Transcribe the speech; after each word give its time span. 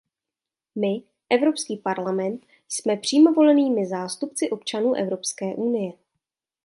My, 0.75 1.03
Evropský 1.29 1.77
parlament, 1.77 2.45
jsme 2.69 2.97
přímo 2.97 3.33
volenými 3.33 3.85
zástupci 3.87 4.49
občanů 4.49 4.93
Evropské 4.93 5.45
unie. 5.55 5.93